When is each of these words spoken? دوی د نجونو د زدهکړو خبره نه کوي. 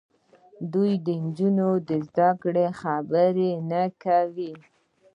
دوی 0.73 0.91
د 1.05 1.07
نجونو 1.25 1.69
د 1.89 1.89
زدهکړو 2.07 2.65
خبره 2.81 3.47
نه 3.71 3.83
کوي. 4.03 4.53